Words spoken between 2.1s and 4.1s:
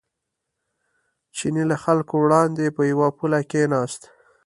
وړاندې په یوه پوله کېناست.